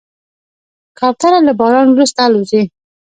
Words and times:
کوتره 0.97 1.39
له 1.47 1.53
باران 1.59 1.87
وروسته 1.91 2.19
الوزي. 2.27 2.63